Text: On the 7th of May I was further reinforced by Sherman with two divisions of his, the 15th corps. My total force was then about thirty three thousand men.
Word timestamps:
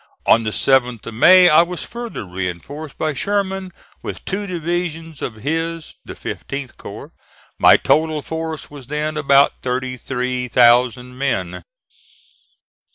On 0.25 0.43
the 0.43 0.49
7th 0.49 1.05
of 1.05 1.13
May 1.13 1.47
I 1.47 1.61
was 1.61 1.83
further 1.83 2.25
reinforced 2.25 2.97
by 2.97 3.13
Sherman 3.13 3.71
with 4.01 4.25
two 4.25 4.47
divisions 4.47 5.21
of 5.21 5.35
his, 5.35 5.93
the 6.03 6.15
15th 6.15 6.75
corps. 6.75 7.11
My 7.59 7.77
total 7.77 8.23
force 8.23 8.71
was 8.71 8.87
then 8.87 9.15
about 9.15 9.53
thirty 9.61 9.97
three 9.97 10.47
thousand 10.47 11.19
men. 11.19 11.63